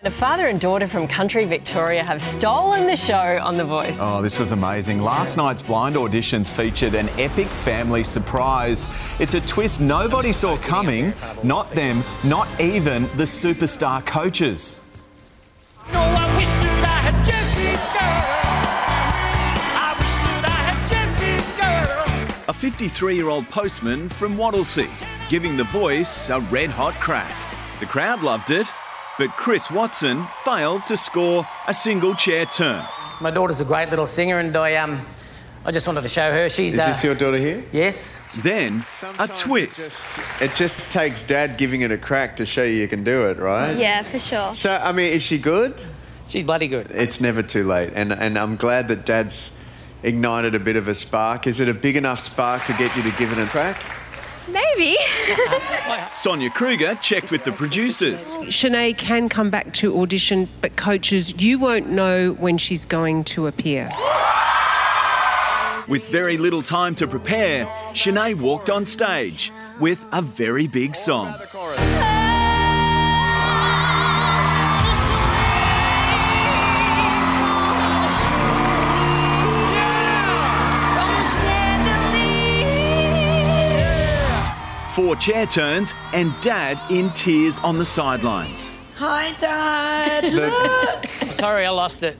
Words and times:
The 0.00 0.12
father 0.12 0.46
and 0.46 0.60
daughter 0.60 0.86
from 0.86 1.08
country 1.08 1.44
Victoria 1.44 2.04
have 2.04 2.22
stolen 2.22 2.86
the 2.86 2.94
show 2.94 3.40
on 3.42 3.56
The 3.56 3.64
Voice. 3.64 3.98
Oh, 4.00 4.22
this 4.22 4.38
was 4.38 4.52
amazing. 4.52 5.02
Last 5.02 5.36
night's 5.36 5.60
blind 5.60 5.96
auditions 5.96 6.48
featured 6.48 6.94
an 6.94 7.08
epic 7.18 7.48
family 7.48 8.04
surprise. 8.04 8.86
It's 9.18 9.34
a 9.34 9.40
twist 9.40 9.80
nobody 9.80 10.30
saw 10.30 10.56
coming, 10.58 11.14
not 11.42 11.72
them, 11.72 12.04
not 12.22 12.46
even 12.60 13.02
the 13.16 13.24
superstar 13.24 14.06
coaches. 14.06 14.80
No, 15.92 15.98
I 15.98 16.32
wish 16.36 16.46
that 16.46 16.84
I 16.86 17.10
had 17.10 17.26
Jesse's 17.26 17.82
girl. 17.98 18.22
I 19.74 19.96
wish 19.98 20.14
that 20.22 20.44
I 20.46 20.60
had 20.70 20.78
Jesse's 20.88 22.46
girl. 22.46 22.48
A 22.48 22.52
53 22.52 23.16
year 23.16 23.30
old 23.30 23.50
postman 23.50 24.08
from 24.08 24.36
Whittlesea, 24.36 24.88
giving 25.28 25.56
the 25.56 25.64
voice 25.64 26.30
a 26.30 26.38
red 26.38 26.70
hot 26.70 26.94
crack. 27.00 27.36
The 27.80 27.86
crowd 27.86 28.22
loved 28.22 28.52
it, 28.52 28.68
but 29.18 29.30
Chris 29.30 29.70
Watson 29.70 30.24
failed 30.44 30.86
to 30.86 30.96
score 30.96 31.46
a 31.66 31.74
single 31.74 32.14
chair 32.14 32.46
turn. 32.46 32.84
My 33.20 33.30
daughter's 33.30 33.60
a 33.60 33.64
great 33.64 33.90
little 33.90 34.06
singer, 34.06 34.38
and 34.38 34.56
I 34.56 34.76
um, 34.76 35.00
I 35.64 35.72
just 35.72 35.86
wanted 35.86 36.02
to 36.02 36.08
show 36.08 36.30
her 36.30 36.48
she's. 36.48 36.74
Is 36.74 36.80
uh, 36.80 36.86
this 36.86 37.02
your 37.02 37.16
daughter 37.16 37.36
here? 37.36 37.64
Yes. 37.72 38.22
Then, 38.36 38.84
a 39.18 39.26
twist. 39.26 40.20
It 40.40 40.54
just 40.54 40.92
takes 40.92 41.24
dad 41.24 41.58
giving 41.58 41.80
it 41.80 41.90
a 41.90 41.98
crack 41.98 42.36
to 42.36 42.46
show 42.46 42.62
you 42.62 42.74
you 42.74 42.88
can 42.88 43.02
do 43.02 43.28
it, 43.28 43.38
right? 43.38 43.76
Yeah, 43.76 44.02
for 44.04 44.20
sure. 44.20 44.54
So, 44.54 44.70
I 44.70 44.92
mean, 44.92 45.12
is 45.12 45.22
she 45.22 45.38
good? 45.38 45.74
She's 46.28 46.44
bloody 46.44 46.68
good. 46.68 46.90
It's 46.90 47.20
never 47.20 47.42
too 47.42 47.64
late, 47.64 47.92
and, 47.94 48.12
and 48.12 48.38
I'm 48.38 48.56
glad 48.56 48.88
that 48.88 49.04
dad's 49.04 49.58
ignited 50.04 50.54
a 50.54 50.60
bit 50.60 50.76
of 50.76 50.86
a 50.86 50.94
spark. 50.94 51.46
Is 51.46 51.58
it 51.58 51.68
a 51.68 51.74
big 51.74 51.96
enough 51.96 52.20
spark 52.20 52.64
to 52.66 52.72
get 52.74 52.94
you 52.94 53.02
to 53.02 53.10
give 53.18 53.32
it 53.32 53.38
a 53.38 53.46
crack? 53.46 53.97
Maybe. 54.50 54.96
Sonia 56.14 56.50
Kruger 56.50 56.94
checked 56.96 57.30
with 57.30 57.44
the 57.44 57.52
producers. 57.52 58.36
Shanae 58.42 58.96
can 58.96 59.28
come 59.28 59.50
back 59.50 59.72
to 59.74 60.00
audition, 60.00 60.48
but 60.60 60.76
coaches, 60.76 61.40
you 61.40 61.58
won't 61.58 61.88
know 61.88 62.32
when 62.32 62.58
she's 62.58 62.84
going 62.84 63.24
to 63.24 63.46
appear. 63.46 63.90
With 65.88 66.06
very 66.08 66.36
little 66.36 66.62
time 66.62 66.94
to 66.96 67.06
prepare, 67.06 67.66
Shanae 67.92 68.40
walked 68.40 68.68
on 68.68 68.84
stage 68.84 69.50
with 69.80 70.04
a 70.12 70.20
very 70.20 70.66
big 70.66 70.94
song. 70.96 71.34
Chair 85.20 85.46
turns 85.46 85.94
and 86.12 86.32
dad 86.40 86.80
in 86.90 87.10
tears 87.12 87.58
on 87.60 87.78
the 87.78 87.84
sidelines. 87.84 88.70
Hi, 88.96 89.32
Dad. 89.38 90.24
Look. 90.32 91.06
Sorry, 91.32 91.64
I 91.64 91.70
lost 91.70 92.02
it. 92.02 92.18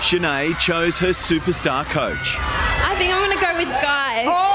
Shanae 0.00 0.58
chose 0.58 0.98
her 0.98 1.08
superstar 1.08 1.84
coach. 1.90 2.36
I 2.38 2.94
think 2.98 3.14
I'm 3.14 3.24
going 3.24 3.38
to 3.38 3.42
go 3.44 3.56
with 3.56 3.68
Guy. 3.82 4.24
Oh! 4.28 4.54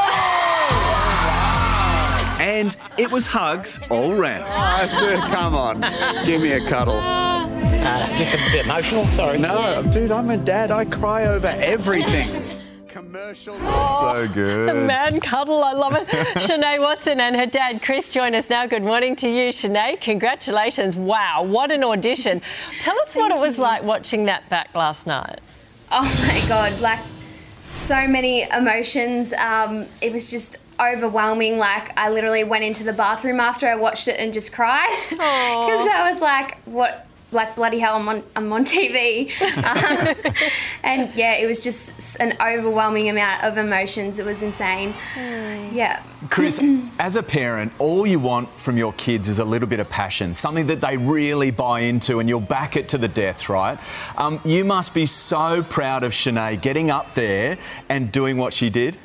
And 2.39 2.77
it 2.97 3.11
was 3.11 3.25
hugs 3.25 3.79
all 3.89 4.13
round. 4.13 4.43
Oh, 4.55 4.99
dude, 4.99 5.19
come 5.31 5.55
on. 5.55 5.81
Give 6.25 6.41
me 6.41 6.51
a 6.51 6.69
cuddle. 6.69 6.99
Uh, 6.99 8.15
just 8.15 8.33
a 8.33 8.37
bit 8.37 8.65
emotional. 8.65 9.05
Sorry. 9.07 9.37
No, 9.37 9.81
dude, 9.91 10.11
I'm 10.11 10.29
a 10.29 10.37
dad. 10.37 10.71
I 10.71 10.85
cry 10.85 11.25
over 11.25 11.47
everything. 11.47 12.52
Commercial. 12.93 13.57
So 13.57 14.29
good. 14.31 14.69
The 14.69 14.75
man 14.75 15.19
cuddle, 15.19 15.63
I 15.63 15.73
love 15.73 15.95
it. 15.95 16.07
Shanae 16.47 16.79
Watson 16.79 17.19
and 17.19 17.35
her 17.35 17.47
dad 17.47 17.81
Chris 17.81 18.07
join 18.07 18.35
us 18.35 18.51
now. 18.51 18.67
Good 18.67 18.83
morning 18.83 19.15
to 19.15 19.27
you, 19.27 19.49
Shanae. 19.49 19.99
Congratulations. 19.99 20.95
Wow, 20.95 21.41
what 21.41 21.71
an 21.71 21.83
audition. 21.83 22.39
Tell 22.79 22.95
us 22.99 23.15
what 23.15 23.31
it 23.31 23.39
was 23.39 23.57
like 23.57 23.81
watching 23.81 24.25
that 24.25 24.47
back 24.47 24.75
last 24.75 25.07
night. 25.07 25.39
Oh 25.91 26.03
my 26.03 26.47
God, 26.47 26.79
like 26.81 26.99
so 27.71 28.07
many 28.07 28.43
emotions. 28.43 29.33
Um, 29.33 29.87
it 29.99 30.13
was 30.13 30.29
just 30.29 30.57
overwhelming. 30.79 31.57
Like, 31.57 31.97
I 31.97 32.11
literally 32.11 32.43
went 32.43 32.63
into 32.63 32.83
the 32.83 32.93
bathroom 32.93 33.39
after 33.39 33.67
I 33.67 33.75
watched 33.75 34.07
it 34.07 34.19
and 34.19 34.31
just 34.31 34.53
cried. 34.53 34.93
Because 35.09 35.87
I 35.87 36.11
was 36.11 36.21
like, 36.21 36.61
what? 36.65 37.07
Like 37.33 37.55
bloody 37.55 37.79
hell, 37.79 37.95
I'm 37.95 38.07
on, 38.07 38.23
I'm 38.35 38.51
on 38.53 38.65
TV, 38.65 39.29
um, 39.57 40.33
and 40.83 41.13
yeah, 41.15 41.33
it 41.33 41.47
was 41.47 41.63
just 41.63 42.19
an 42.19 42.35
overwhelming 42.41 43.09
amount 43.09 43.43
of 43.43 43.57
emotions. 43.57 44.19
It 44.19 44.25
was 44.25 44.41
insane. 44.41 44.93
Yeah, 45.15 46.01
Chris, 46.29 46.61
as 46.99 47.15
a 47.15 47.23
parent, 47.23 47.73
all 47.79 48.05
you 48.05 48.19
want 48.19 48.49
from 48.49 48.77
your 48.77 48.93
kids 48.93 49.27
is 49.27 49.39
a 49.39 49.45
little 49.45 49.67
bit 49.67 49.79
of 49.79 49.89
passion, 49.89 50.33
something 50.33 50.67
that 50.67 50.81
they 50.81 50.97
really 50.97 51.51
buy 51.51 51.81
into, 51.81 52.19
and 52.19 52.29
you'll 52.29 52.39
back 52.39 52.75
it 52.75 52.89
to 52.89 52.97
the 52.97 53.07
death, 53.07 53.49
right? 53.49 53.77
Um, 54.17 54.39
you 54.45 54.63
must 54.63 54.93
be 54.93 55.05
so 55.05 55.63
proud 55.63 56.03
of 56.03 56.11
Shanae 56.11 56.61
getting 56.61 56.91
up 56.91 57.13
there 57.13 57.57
and 57.89 58.11
doing 58.11 58.37
what 58.37 58.53
she 58.53 58.69
did. 58.69 58.97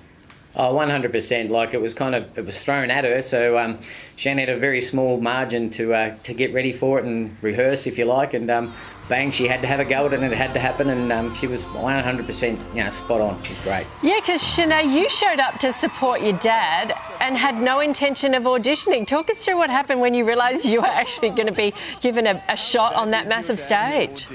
Oh, 0.59 0.75
100%. 0.75 1.51
Like 1.51 1.73
it 1.73 1.81
was 1.81 1.95
kind 1.95 2.17
of, 2.17 2.37
it 2.37 2.45
was 2.45 2.63
thrown 2.63 2.91
at 2.91 3.05
her. 3.05 3.23
So 3.23 3.57
um, 3.57 3.79
Shan 4.17 4.39
had 4.39 4.49
a 4.49 4.59
very 4.59 4.83
small 4.83 5.21
margin 5.21 5.71
to 5.71 5.95
uh, 5.95 6.17
to 6.25 6.35
get 6.35 6.53
ready 6.53 6.73
for 6.73 6.99
it 6.99 7.05
and 7.05 7.37
rehearse, 7.43 7.87
if 7.87 7.97
you 7.97 8.07
like. 8.07 8.35
And 8.35 8.51
um, 8.51 8.75
bang, 9.09 9.31
she 9.31 9.47
had 9.47 9.61
to 9.63 9.69
have 9.69 9.79
a 9.79 9.85
go 9.85 10.07
at 10.07 10.13
it 10.13 10.21
and 10.21 10.33
it 10.33 10.37
had 10.37 10.53
to 10.55 10.59
happen. 10.59 10.91
And 10.91 11.13
um, 11.13 11.33
she 11.35 11.47
was 11.47 11.65
100%, 11.65 12.75
you 12.75 12.83
know, 12.83 12.91
spot 12.91 13.21
on. 13.21 13.39
It 13.39 13.49
was 13.51 13.61
great. 13.63 13.87
Yeah, 14.03 14.19
because 14.21 14.43
Shanae, 14.43 14.93
you 14.93 15.09
showed 15.09 15.39
up 15.39 15.61
to 15.61 15.71
support 15.71 16.23
your 16.23 16.37
dad 16.39 16.93
and 17.21 17.37
had 17.37 17.61
no 17.61 17.79
intention 17.79 18.35
of 18.35 18.43
auditioning. 18.43 19.07
Talk 19.07 19.31
us 19.31 19.45
through 19.45 19.59
what 19.59 19.71
happened 19.71 20.01
when 20.01 20.13
you 20.13 20.25
realised 20.25 20.67
you 20.67 20.81
were 20.81 20.89
actually 20.89 21.31
going 21.31 21.47
to 21.47 21.53
be 21.53 21.73
given 22.01 22.27
a, 22.27 22.43
a 22.49 22.57
shot 22.57 22.95
on 22.95 23.13
that 23.13 23.29
massive 23.29 23.61
stage. 23.61 24.27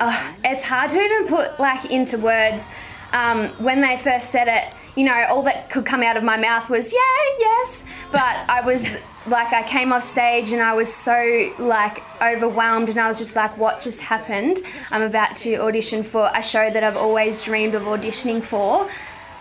it's 0.46 0.64
hard 0.64 0.90
to 0.92 1.02
even 1.02 1.28
put 1.28 1.60
like 1.60 1.92
into 1.92 2.18
words. 2.18 2.70
Um, 3.14 3.50
when 3.64 3.82
they 3.82 3.96
first 3.98 4.32
said 4.32 4.48
it, 4.48 4.74
you 4.96 5.06
know, 5.06 5.26
all 5.30 5.44
that 5.44 5.70
could 5.70 5.86
come 5.86 6.04
out 6.04 6.18
of 6.18 6.24
my 6.24 6.36
mouth 6.36 6.70
was 6.70 6.92
yeah, 6.92 7.00
yes. 7.40 7.86
But 8.12 8.44
I 8.50 8.62
was 8.66 8.98
like, 9.28 9.54
I 9.54 9.64
came 9.64 9.94
off 9.94 10.04
stage 10.04 10.52
and 10.52 10.62
I 10.62 10.74
was 10.74 10.94
so 10.94 11.54
like 11.60 12.04
overwhelmed, 12.22 12.90
and 12.90 13.00
I 13.00 13.08
was 13.08 13.20
just 13.20 13.36
like, 13.36 13.58
what 13.58 13.82
just 13.82 14.02
happened? 14.02 14.60
I'm 14.92 15.04
about 15.04 15.36
to 15.38 15.56
audition 15.58 16.04
for 16.04 16.30
a 16.34 16.44
show 16.44 16.70
that 16.70 16.84
I've 16.84 16.98
always 16.98 17.44
dreamed 17.44 17.76
of 17.76 17.84
auditioning 17.84 18.44
for. 18.44 18.90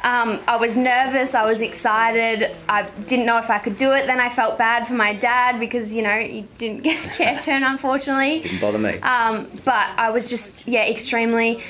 Um, 0.04 0.40
I 0.48 0.56
was 0.56 0.76
nervous, 0.76 1.32
I 1.32 1.46
was 1.46 1.62
excited, 1.62 2.50
I 2.68 2.82
didn't 3.06 3.24
know 3.24 3.38
if 3.38 3.50
I 3.50 3.58
could 3.58 3.76
do 3.76 3.92
it. 3.92 4.06
Then 4.06 4.18
I 4.18 4.30
felt 4.30 4.58
bad 4.58 4.88
for 4.88 4.94
my 4.94 5.14
dad 5.14 5.60
because, 5.60 5.94
you 5.94 6.02
know, 6.02 6.18
he 6.18 6.42
didn't 6.58 6.82
get 6.82 7.06
a 7.06 7.16
chair 7.16 7.38
turn, 7.38 7.62
unfortunately. 7.62 8.40
Didn't 8.40 8.60
bother 8.60 8.78
me. 8.78 8.98
Um, 8.98 9.46
but 9.64 9.88
I 9.96 10.10
was 10.10 10.28
just, 10.28 10.66
yeah, 10.66 10.84
extremely 10.88 11.62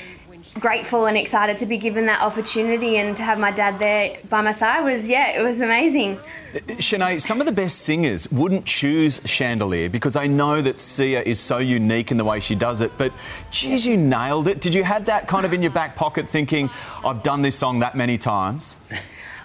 grateful 0.59 1.07
and 1.07 1.17
excited 1.17 1.57
to 1.57 1.65
be 1.65 1.77
given 1.77 2.05
that 2.05 2.21
opportunity 2.21 2.97
and 2.97 3.17
to 3.17 3.23
have 3.23 3.39
my 3.39 3.51
dad 3.51 3.79
there 3.79 4.17
by 4.29 4.41
my 4.41 4.51
side 4.51 4.83
was, 4.83 5.09
yeah, 5.09 5.37
it 5.37 5.43
was 5.43 5.61
amazing. 5.61 6.19
Shanae, 6.53 7.19
some 7.19 7.39
of 7.39 7.45
the 7.45 7.51
best 7.51 7.79
singers 7.79 8.31
wouldn't 8.31 8.65
choose 8.65 9.21
Chandelier 9.25 9.89
because 9.89 10.13
they 10.13 10.27
know 10.27 10.61
that 10.61 10.79
Sia 10.79 11.23
is 11.23 11.39
so 11.39 11.57
unique 11.57 12.11
in 12.11 12.17
the 12.17 12.25
way 12.25 12.39
she 12.39 12.53
does 12.53 12.81
it. 12.81 12.91
But 12.97 13.11
geez, 13.49 13.85
you 13.85 13.97
nailed 13.97 14.47
it. 14.47 14.61
Did 14.61 14.75
you 14.75 14.83
have 14.83 15.05
that 15.05 15.27
kind 15.27 15.45
of 15.45 15.53
in 15.53 15.61
your 15.61 15.71
back 15.71 15.95
pocket 15.95 16.27
thinking, 16.27 16.69
I've 17.03 17.23
done 17.23 17.41
this 17.41 17.55
song 17.55 17.79
that 17.79 17.95
many 17.95 18.17
times? 18.17 18.77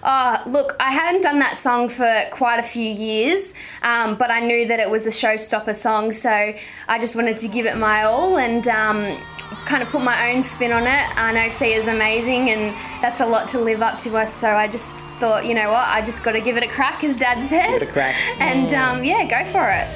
Oh, 0.03 0.41
look, 0.45 0.75
I 0.79 0.91
hadn't 0.91 1.21
done 1.21 1.39
that 1.39 1.57
song 1.57 1.89
for 1.89 2.25
quite 2.31 2.59
a 2.59 2.63
few 2.63 2.89
years, 2.89 3.53
um, 3.81 4.15
but 4.15 4.31
I 4.31 4.39
knew 4.39 4.67
that 4.67 4.79
it 4.79 4.89
was 4.89 5.05
a 5.07 5.09
showstopper 5.11 5.75
song, 5.75 6.11
so 6.11 6.53
I 6.87 6.99
just 6.99 7.15
wanted 7.15 7.37
to 7.39 7.47
give 7.47 7.65
it 7.65 7.77
my 7.77 8.03
all 8.03 8.37
and 8.37 8.67
um, 8.67 9.17
kind 9.65 9.83
of 9.83 9.89
put 9.89 10.01
my 10.01 10.31
own 10.31 10.41
spin 10.41 10.71
on 10.71 10.83
it. 10.83 11.17
I 11.17 11.31
know 11.33 11.49
Sia 11.49 11.75
is 11.75 11.87
amazing, 11.87 12.49
and 12.49 12.75
that's 13.01 13.19
a 13.19 13.25
lot 13.25 13.47
to 13.49 13.59
live 13.59 13.81
up 13.81 13.97
to 13.99 14.17
us, 14.17 14.33
so 14.33 14.49
I 14.49 14.67
just 14.67 14.97
thought, 15.19 15.45
you 15.45 15.53
know 15.53 15.69
what, 15.69 15.87
I 15.87 16.01
just 16.01 16.23
got 16.23 16.31
to 16.31 16.41
give 16.41 16.55
it 16.55 16.63
a 16.63 16.67
crack, 16.67 17.03
as 17.03 17.17
Dad 17.17 17.41
says. 17.41 17.81
it 17.81 17.89
a 17.89 17.91
crack. 17.91 18.15
And 18.39 18.73
um, 18.73 19.03
yeah, 19.03 19.25
go 19.25 19.49
for 19.51 19.69
it. 19.69 19.87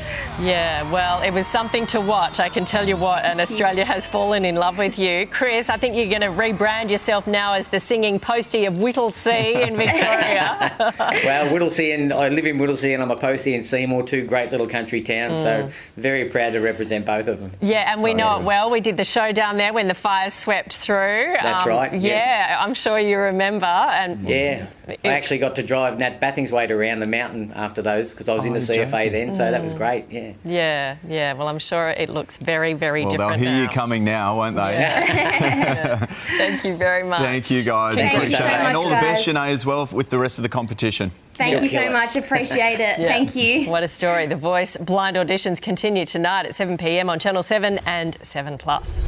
Yeah, 0.41 0.89
well, 0.91 1.21
it 1.21 1.31
was 1.31 1.45
something 1.45 1.85
to 1.87 2.01
watch. 2.01 2.39
I 2.39 2.49
can 2.49 2.65
tell 2.65 2.87
you 2.87 2.97
what, 2.97 3.23
and 3.23 3.39
Australia 3.39 3.85
has 3.85 4.07
fallen 4.07 4.45
in 4.45 4.55
love 4.55 4.77
with 4.79 4.97
you. 4.97 5.27
Chris, 5.27 5.69
I 5.69 5.77
think 5.77 5.95
you're 5.95 6.09
going 6.09 6.21
to 6.21 6.27
rebrand 6.27 6.89
yourself 6.89 7.27
now 7.27 7.53
as 7.53 7.67
the 7.67 7.79
singing 7.79 8.19
postie 8.19 8.65
of 8.65 8.73
Whittlesea 8.73 9.67
in 9.67 9.77
Victoria. 9.77 10.75
well, 11.23 11.49
Whittlesea 11.53 11.93
and 11.93 12.11
I 12.11 12.29
live 12.29 12.45
in 12.47 12.57
Whittlesea 12.57 12.95
and 12.95 13.03
I'm 13.03 13.11
a 13.11 13.15
postie 13.15 13.53
in 13.53 13.63
Seymour, 13.63 14.03
two 14.03 14.25
great 14.25 14.51
little 14.51 14.67
country 14.67 15.01
towns. 15.01 15.35
So 15.37 15.69
very 15.97 16.29
proud 16.29 16.53
to 16.53 16.59
represent 16.59 17.05
both 17.05 17.27
of 17.27 17.39
them. 17.39 17.51
yeah, 17.61 17.93
and 17.93 18.01
we 18.01 18.11
So- 18.11 18.17
know 18.17 18.37
it 18.39 18.43
well. 18.43 18.71
We 18.71 18.81
did 18.81 18.97
the 18.97 19.05
show 19.05 19.31
down 19.31 19.57
there 19.57 19.71
when 19.71 19.87
the 19.87 19.93
fires 19.93 20.33
swept 20.33 20.77
through. 20.77 21.27
Um, 21.35 21.37
That's 21.43 21.65
right, 21.67 21.93
Yeah. 21.93 22.47
yeah. 22.49 22.57
I'm 22.59 22.73
sure 22.73 22.97
you 22.97 23.17
remember. 23.19 23.65
And 23.67 24.27
Yeah, 24.27 24.65
It- 24.87 24.99
I 25.05 25.09
actually 25.09 25.37
got 25.37 25.55
to 25.57 25.63
drive 25.63 25.99
Nat 25.99 26.19
Bassingthwaighte 26.19 26.71
around 26.71 26.99
the 26.99 27.05
mountain 27.05 27.53
after 27.55 27.81
those 27.83 28.11
because 28.11 28.27
I 28.27 28.33
was 28.33 28.45
in 28.45 28.55
Oh, 28.55 28.59
the 28.59 28.75
you're 28.75 28.85
CFA 28.87 29.09
then, 29.11 29.31
so 29.33 29.51
that 29.51 29.63
was 29.63 29.73
great. 29.73 30.05
Yeah. 30.09 30.22
Yeah. 30.23 30.33
Yeah, 30.45 30.95
yeah. 31.07 31.33
Well, 31.33 31.47
I'm 31.47 31.59
sure 31.59 31.89
it 31.89 32.09
looks 32.09 32.37
very, 32.37 32.73
very 32.73 33.03
Well, 33.05 33.17
they'll 33.17 33.29
different 33.29 33.43
hear 33.43 33.61
you 33.63 33.67
coming 33.67 34.03
now, 34.03 34.37
won't 34.37 34.55
they? 34.55 34.75
Thank 36.37 36.63
you 36.63 36.75
very 36.75 37.03
much. 37.03 37.21
Thank 37.21 37.51
you, 37.51 37.63
guys. 37.63 37.95
Thank 37.95 38.13
you 38.13 38.17
Appreciate 38.17 38.37
so 38.37 38.45
it. 38.45 38.51
And 38.51 38.63
much, 38.63 38.75
all 38.75 38.83
the 38.89 38.95
best, 38.95 39.25
guys. 39.25 39.35
Sinead, 39.35 39.51
as 39.51 39.65
well, 39.65 39.87
with 39.91 40.09
the 40.09 40.19
rest 40.19 40.39
of 40.39 40.43
the 40.43 40.49
competition. 40.49 41.11
Thank 41.35 41.61
you 41.61 41.67
so 41.67 41.79
Killer. 41.79 41.91
much. 41.91 42.15
Appreciate 42.15 42.79
it. 42.79 42.99
Yeah. 43.03 43.07
Thank 43.07 43.35
you. 43.35 43.69
What 43.69 43.83
a 43.83 43.87
story. 43.87 44.27
The 44.27 44.35
Voice 44.35 44.77
blind 44.77 45.17
auditions 45.17 45.59
continue 45.61 46.05
tonight 46.05 46.45
at 46.45 46.53
7 46.55 46.77
p.m. 46.77 47.09
on 47.09 47.17
Channel 47.17 47.41
7 47.43 47.79
and 47.85 48.17
7 48.21 48.57
Plus. 48.57 49.01